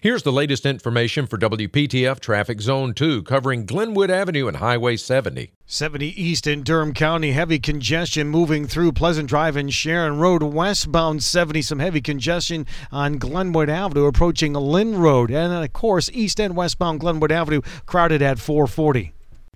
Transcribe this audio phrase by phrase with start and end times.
[0.00, 5.50] Here's the latest information for WPTF Traffic Zone 2 covering Glenwood Avenue and Highway 70.
[5.66, 10.44] 70 East in Durham County, heavy congestion moving through Pleasant Drive and Sharon Road.
[10.44, 15.32] Westbound 70, some heavy congestion on Glenwood Avenue approaching Lynn Road.
[15.32, 19.14] And of course, east and westbound Glenwood Avenue crowded at 440.